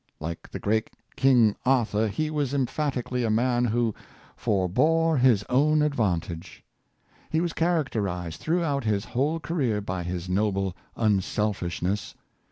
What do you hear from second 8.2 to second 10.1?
throughout his whole career by,